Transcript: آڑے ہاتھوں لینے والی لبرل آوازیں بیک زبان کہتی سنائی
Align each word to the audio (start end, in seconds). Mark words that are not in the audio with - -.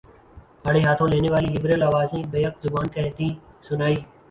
آڑے 0.67 0.81
ہاتھوں 0.87 1.07
لینے 1.11 1.29
والی 1.33 1.49
لبرل 1.55 1.81
آوازیں 1.89 2.23
بیک 2.33 2.53
زبان 2.63 2.85
کہتی 2.95 3.27
سنائی 3.67 3.95